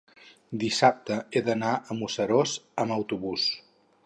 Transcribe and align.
Dissabte 0.63 1.19
he 1.25 1.43
d'anar 1.49 1.75
a 1.75 1.99
Museros 2.01 2.57
amb 2.87 2.97
autobús. 2.97 3.51